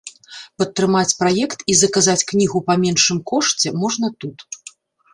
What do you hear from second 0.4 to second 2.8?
Падтрымаць праект і заказаць кнігу па